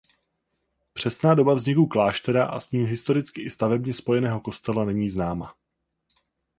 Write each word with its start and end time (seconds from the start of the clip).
Přesná 0.93 1.35
doba 1.35 1.53
vzniku 1.53 1.87
kláštera 1.87 2.45
a 2.45 2.59
s 2.59 2.71
ním 2.71 2.85
historicky 2.85 3.41
i 3.41 3.49
stavebně 3.49 3.93
spojeného 3.93 4.41
kostela 4.41 4.85
není 4.85 5.09
známa. 5.09 5.55